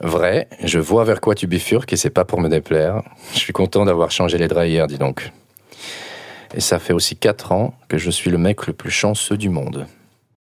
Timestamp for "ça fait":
6.60-6.92